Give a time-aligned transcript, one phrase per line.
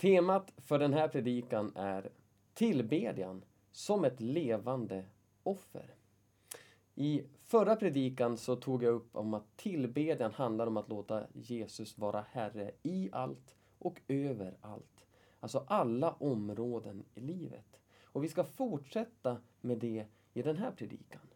[0.00, 2.10] Temat för den här predikan är
[2.54, 5.04] tillbedjan som ett levande
[5.42, 5.94] offer.
[6.94, 11.98] I förra predikan så tog jag upp om att tillbedjan handlar om att låta Jesus
[11.98, 15.06] vara Herre i allt och över allt.
[15.40, 17.80] Alltså alla områden i livet.
[18.04, 21.28] Och vi ska fortsätta med det i den här predikan.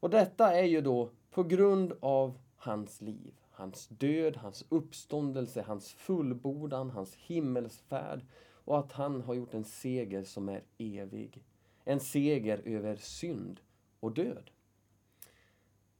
[0.00, 5.92] Och detta är ju då på grund av hans liv, hans död, hans uppståndelse, hans
[5.92, 8.24] fullbordan, hans himmelsfärd
[8.64, 11.44] och att han har gjort en seger som är evig.
[11.84, 13.60] En seger över synd
[14.00, 14.50] och död.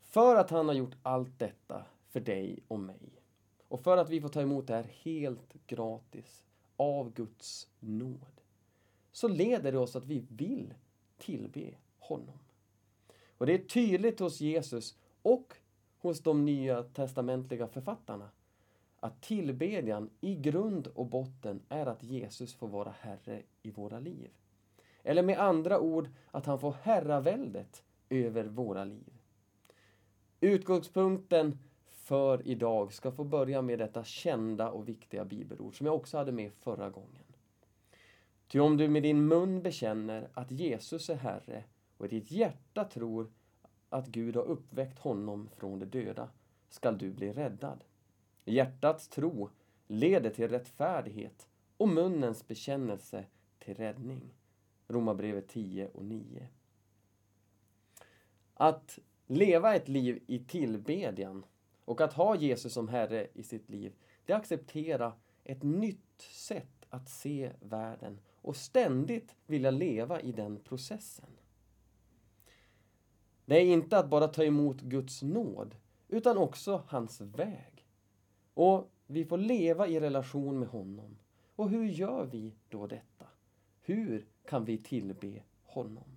[0.01, 3.23] För att han har gjort allt detta för dig och mig
[3.69, 6.45] och för att vi får ta emot det här helt gratis
[6.77, 8.41] av Guds nåd
[9.13, 10.75] så leder det oss att vi vill
[11.19, 12.39] tillbe honom.
[13.39, 15.55] Och det är tydligt hos Jesus och
[16.03, 18.31] hos de nya testamentliga författarna
[19.01, 24.31] att tillbedjan i grund och botten är att Jesus får vara Herre i våra liv.
[25.03, 29.13] Eller med andra ord, att han får herraväldet över våra liv.
[30.41, 36.19] Utgångspunkten för idag ska få börja med detta kända och viktiga bibelord som jag också
[36.19, 37.25] hade med förra gången.
[38.49, 41.65] Ty om du med din mun bekänner att Jesus är Herre
[41.97, 43.31] och i ditt hjärta tror
[43.93, 46.29] att Gud har uppväckt honom från de döda
[46.69, 47.85] skall du bli räddad.
[48.45, 49.51] Hjärtats tro
[49.87, 53.25] leder till rättfärdighet och munnens bekännelse
[53.59, 54.35] till räddning.
[54.89, 56.49] Romarbrevet 10 och 9.
[58.55, 61.45] Att leva ett liv i tillbedjan
[61.85, 63.93] och att ha Jesus som Herre i sitt liv,
[64.27, 65.13] det acceptera
[65.45, 71.31] ett nytt sätt att se världen och ständigt vilja leva i den processen.
[73.53, 75.75] Det är inte att bara ta emot Guds nåd,
[76.09, 77.87] utan också hans väg.
[78.55, 81.19] Och vi får leva i relation med honom.
[81.57, 83.27] Och hur gör vi då detta?
[83.81, 86.17] Hur kan vi tillbe honom?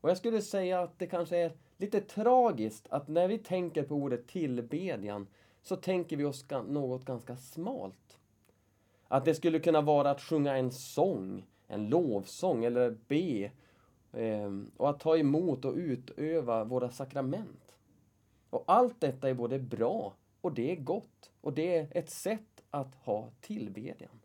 [0.00, 3.94] Och jag skulle säga att det kanske är lite tragiskt att när vi tänker på
[3.94, 5.26] ordet tillbedjan
[5.62, 8.18] så tänker vi oss något ganska smalt.
[9.08, 13.50] Att det skulle kunna vara att sjunga en sång, en lovsång eller be
[14.16, 17.76] Ehm, och att ta emot och utöva våra sakrament.
[18.50, 22.62] Och allt detta är både bra och det är gott och det är ett sätt
[22.70, 24.20] att ha tillbedjan.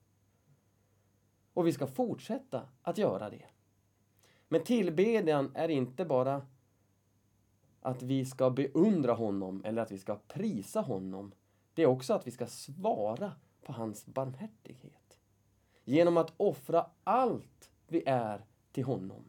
[1.54, 3.46] Och vi ska fortsätta att göra det.
[4.48, 6.48] Men tillbedjan är inte bara
[7.82, 11.32] att vi ska beundra honom eller att vi ska prisa honom.
[11.74, 15.20] Det är också att vi ska svara på hans barmhärtighet.
[15.84, 19.24] Genom att offra allt vi är till honom.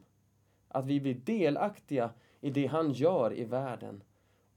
[0.73, 4.03] Att vi blir delaktiga i det han gör i världen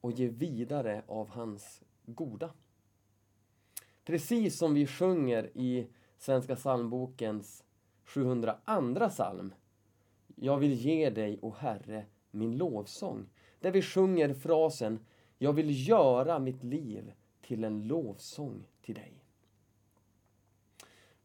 [0.01, 2.51] och ger vidare av hans goda.
[4.05, 5.87] Precis som vi sjunger i
[6.19, 7.65] Svenska psalmbokens
[8.05, 9.55] 702 psalm.
[10.37, 13.27] Jag vill ge dig, o Herre, min lovsång.
[13.61, 14.99] Där vi sjunger frasen
[15.39, 19.24] Jag vill göra mitt liv till en lovsång till dig.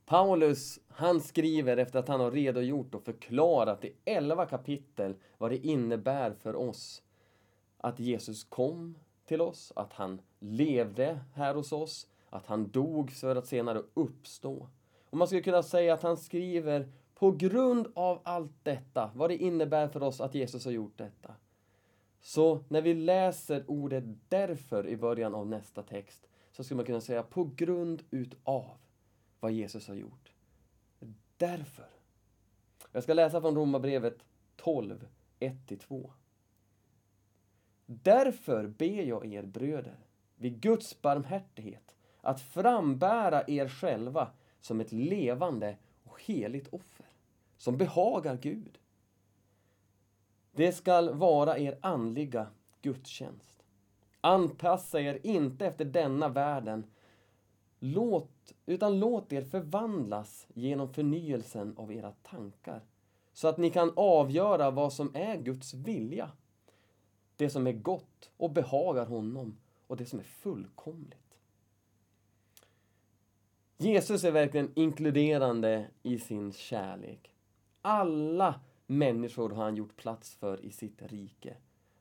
[0.09, 5.57] Paulus, han skriver efter att han har redogjort och förklarat i elva kapitel vad det
[5.57, 7.03] innebär för oss
[7.77, 13.35] att Jesus kom till oss, att han levde här hos oss, att han dog för
[13.35, 14.69] att senare uppstå.
[15.09, 19.37] Och man skulle kunna säga att han skriver på grund av allt detta, vad det
[19.37, 21.35] innebär för oss att Jesus har gjort detta.
[22.21, 27.01] Så när vi läser ordet därför i början av nästa text så skulle man kunna
[27.01, 28.77] säga på grund utav
[29.39, 30.33] vad Jesus har gjort.
[31.37, 31.89] Därför.
[32.91, 35.07] Jag ska läsa från Romarbrevet 12,
[35.39, 36.11] 1-2.
[37.85, 39.99] Därför ber jag er bröder,
[40.35, 47.05] vid Guds barmhärtighet, att frambära er själva som ett levande och heligt offer,
[47.57, 48.79] som behagar Gud.
[50.51, 52.47] Det skall vara er andliga
[52.81, 53.63] gudstjänst.
[54.21, 56.83] Anpassa er inte efter denna världen,
[57.79, 62.81] låt, utan låt er förvandlas genom förnyelsen av era tankar,
[63.33, 66.31] så att ni kan avgöra vad som är Guds vilja,
[67.35, 69.57] det som är gott och behagar honom
[69.87, 71.37] och det som är fullkomligt.
[73.77, 77.33] Jesus är verkligen inkluderande i sin kärlek.
[77.81, 81.57] Alla människor har han gjort plats för i sitt rike.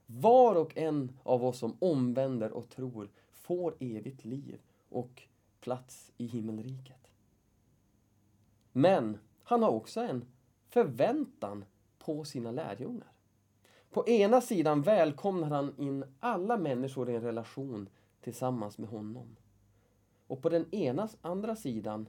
[0.06, 5.22] Var och en av oss som omvänder och tror får evigt liv och
[5.60, 7.10] plats i himmelriket.
[8.72, 10.24] Men han har också en
[10.68, 11.64] förväntan
[11.98, 13.12] på sina lärjungar.
[13.90, 17.88] På ena sidan välkomnar han in alla människor i en relation
[18.20, 19.36] tillsammans med honom.
[20.26, 22.08] Och på den ena andra sidan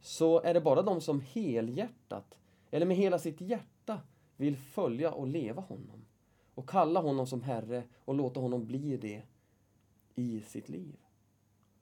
[0.00, 2.38] så är det bara de som helhjärtat,
[2.70, 4.00] eller med hela sitt hjärta,
[4.36, 6.04] vill följa och leva honom.
[6.54, 9.22] Och kalla honom som Herre och låta honom bli det
[10.14, 10.96] i sitt liv.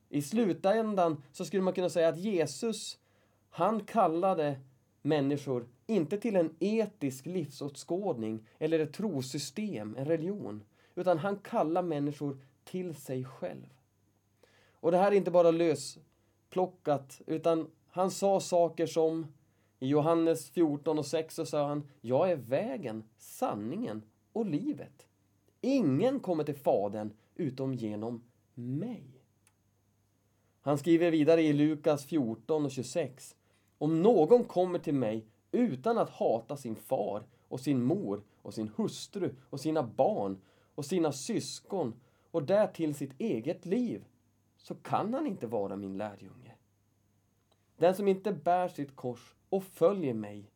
[0.08, 2.98] I slutändan så skulle man kunna säga att Jesus,
[3.50, 4.60] han kallade
[5.02, 10.64] människor inte till en etisk livsåskådning eller ett trosystem, en religion,
[10.94, 13.74] utan han kallar människor till sig själv.
[14.72, 19.26] Och det här är inte bara lösplockat, utan han sa saker som
[19.80, 24.02] i Johannes 14 och 6 så sa han Jag är vägen, sanningen
[24.32, 25.06] och livet.
[25.60, 28.24] Ingen kommer till Fadern utom genom
[28.54, 29.17] mig.
[30.68, 33.36] Han skriver vidare i Lukas 14 och 26
[33.78, 38.70] Om någon kommer till mig utan att hata sin far och sin mor och sin
[38.76, 40.40] hustru och sina barn
[40.74, 41.94] och sina syskon
[42.30, 44.04] och därtill sitt eget liv
[44.56, 46.54] så kan han inte vara min lärjunge.
[47.76, 50.50] Den som inte bär sitt kors och följer mig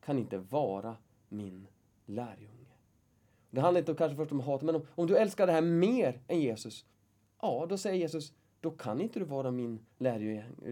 [0.00, 0.96] kan inte vara
[1.28, 1.66] min
[2.04, 2.74] lärjunge.
[3.50, 6.20] Det handlar inte kanske först om hat, men om, om du älskar det här mer
[6.28, 6.84] än Jesus,
[7.40, 8.32] ja, då säger Jesus,
[8.66, 9.86] då kan inte du vara min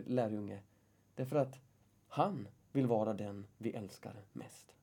[0.06, 0.62] lärjunge.
[1.14, 1.60] Därför att
[2.08, 4.74] han vill vara den vi älskar mest.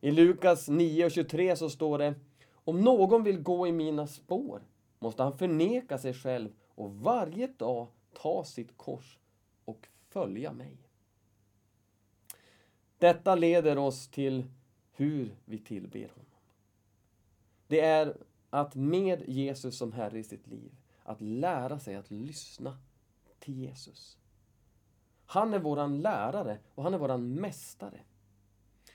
[0.00, 2.14] I Lukas 9 och 23 så står det
[2.52, 4.62] Om någon vill gå i mina spår
[4.98, 9.18] måste han förneka sig själv och varje dag ta sitt kors
[9.64, 10.76] och följa mig.
[12.98, 14.44] Detta leder oss till
[14.92, 16.40] hur vi tillber honom.
[17.66, 18.16] Det är
[18.50, 20.72] att med Jesus som Herre i sitt liv,
[21.04, 22.78] att lära sig att lyssna
[23.38, 24.18] till Jesus.
[25.26, 28.00] Han är våran lärare och han är våran mästare.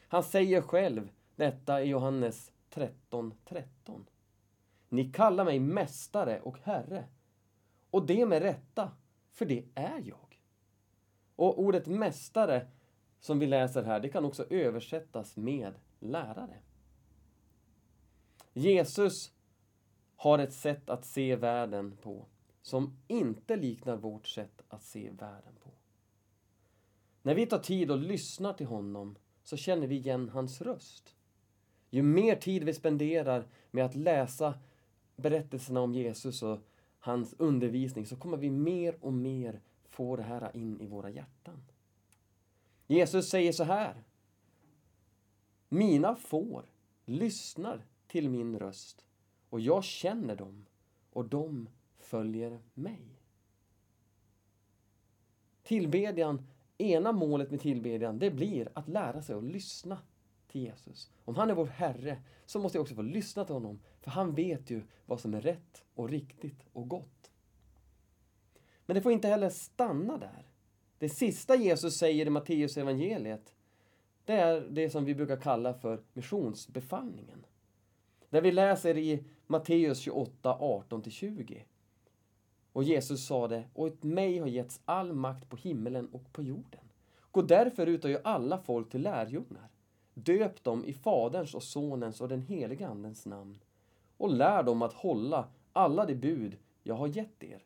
[0.08, 3.32] Han säger själv detta i Johannes 13.13.
[3.46, 4.06] 13.
[4.90, 7.06] Ni kallar mig mästare och herre.
[7.90, 8.92] Och det med rätta,
[9.32, 10.42] för det är jag.
[11.36, 12.68] Och ordet mästare
[13.20, 16.58] som vi läser här, det kan också översättas med lärare.
[18.54, 19.32] Jesus
[20.20, 22.26] har ett sätt att se världen på
[22.62, 25.72] som inte liknar vårt sätt att se världen på.
[27.22, 31.16] När vi tar tid och lyssnar till honom så känner vi igen hans röst.
[31.90, 34.54] Ju mer tid vi spenderar med att läsa
[35.16, 36.60] berättelserna om Jesus och
[37.00, 41.64] hans undervisning så kommer vi mer och mer få det här in i våra hjärtan.
[42.88, 44.04] Jesus säger så här.
[45.70, 46.66] Mina får
[47.06, 49.06] lyssnar till min röst
[49.50, 50.66] och jag känner dem
[51.14, 51.70] och de
[52.00, 53.22] följer mig.
[55.64, 56.48] Tillbedjan,
[56.78, 59.98] ena målet med tillbedjan, det blir att lära sig att lyssna
[60.48, 61.12] till Jesus.
[61.26, 64.36] Om han är vår Herre så måste jag också få lyssna till honom, för han
[64.36, 67.32] vet ju vad som är rätt och riktigt och gott.
[68.86, 70.48] Men det får inte heller stanna där.
[70.98, 73.54] Det sista Jesus säger i Matteus evangeliet,
[74.26, 77.46] det är det som vi brukar kalla för missionsbefallningen.
[78.30, 81.62] Där vi läser i Matteus 28, 18-20.
[82.74, 86.82] Och Jesus sade, åt mig har getts all makt på himmelen och på jorden.
[87.32, 89.70] Gå därför ut och gör alla folk till lärjungar.
[90.14, 93.60] Döp dem i Faderns och Sonens och den helige Andens namn
[94.18, 97.64] och lär dem att hålla alla de bud jag har gett er.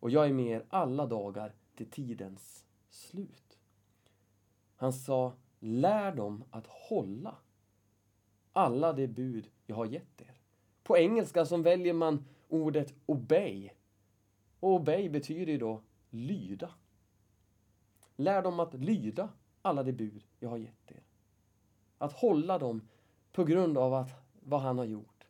[0.00, 3.58] Och jag är med er alla dagar till tidens slut.
[4.76, 7.34] Han sa, lär dem att hålla
[8.52, 10.43] alla de bud jag har gett er.
[10.84, 13.70] På engelska så väljer man ordet obey.
[14.60, 16.70] Och obey betyder ju då lyda.
[18.16, 19.28] Lär dem att lyda
[19.62, 21.02] alla de bud jag har gett er.
[21.98, 22.88] Att hålla dem
[23.32, 24.10] på grund av att,
[24.40, 25.26] vad han har gjort.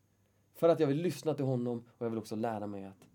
[0.55, 3.09] För att jag vill lyssna till honom och jag vill också lära mig att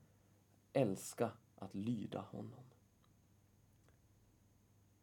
[0.74, 2.63] älska att lyda honom.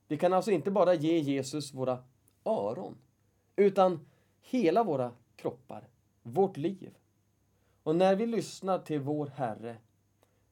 [0.08, 2.04] Vi kan alltså inte bara ge Jesus våra
[2.44, 2.98] öron,
[3.56, 4.06] utan
[4.40, 5.88] hela våra kroppar,
[6.22, 6.96] vårt liv.
[7.86, 9.76] Och när vi lyssnar till vår Herre,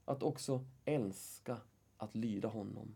[0.05, 1.57] att också älska
[1.97, 2.95] att lyda honom.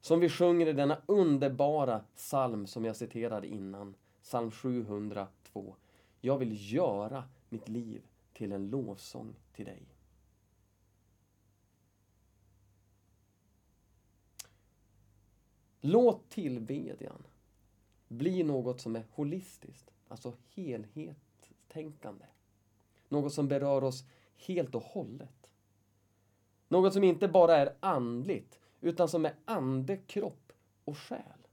[0.00, 5.76] Som vi sjunger i denna underbara psalm som jag citerade innan, psalm 702.
[6.20, 8.02] Jag vill göra mitt liv
[8.32, 9.82] till en lovsång till dig.
[15.80, 17.26] Låt tillbedjan
[18.08, 22.26] bli något som är holistiskt, alltså helhetstänkande.
[23.10, 24.04] Något som berör oss
[24.36, 25.50] helt och hållet.
[26.68, 30.52] Något som inte bara är andligt, utan som är ande, kropp
[30.84, 31.46] och själ.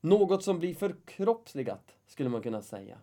[0.00, 2.98] Något som blir förkroppsligat, skulle man kunna säga.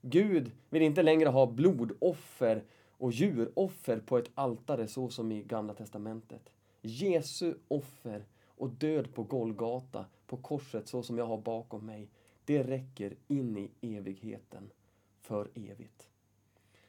[0.00, 5.74] Gud vill inte längre ha blodoffer och djuroffer på ett altare så som i Gamla
[5.74, 6.50] Testamentet.
[6.82, 12.08] Jesu offer och död på Golgata, på korset så som jag har bakom mig,
[12.44, 14.70] det räcker in i evigheten
[15.20, 16.08] för evigt.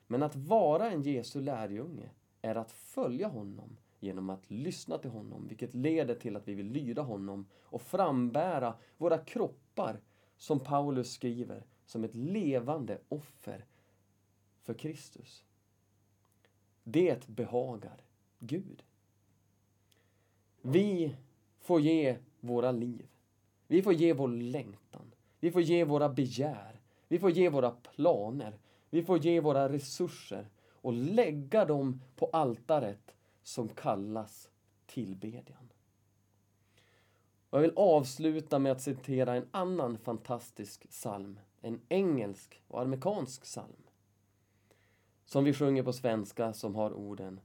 [0.08, 2.10] Men att vara en Jesu lärjunge
[2.42, 6.72] är att följa honom genom att lyssna till honom, vilket leder till att vi vill
[6.72, 10.00] lyda honom och frambära våra kroppar,
[10.38, 13.66] som Paulus skriver, som ett levande offer
[14.62, 15.44] för Kristus.
[16.84, 18.02] Det behagar
[18.40, 18.84] Gud.
[20.62, 21.16] Vi
[21.60, 23.08] får ge våra liv.
[23.68, 25.14] Vi får ge vår längtan.
[25.40, 26.80] Vi får ge våra begär.
[27.08, 28.60] Vi får ge våra planer.
[28.96, 34.50] Vi får ge våra resurser och lägga dem på altaret som kallas
[34.86, 35.72] tillbedjan.
[37.50, 41.40] jag vill avsluta med att citera en annan fantastisk psalm.
[41.62, 43.84] En engelsk och amerikansk psalm.
[45.26, 47.40] Som vi sjunger på svenska som har orden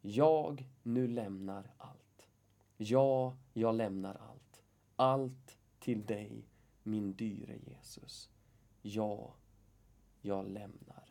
[0.00, 2.28] Jag nu lämnar allt.
[2.76, 4.62] Ja, jag lämnar allt.
[4.96, 6.48] Allt till dig,
[6.82, 8.30] min dyre Jesus.
[8.82, 9.34] Ja,
[10.26, 11.05] jag lämnar.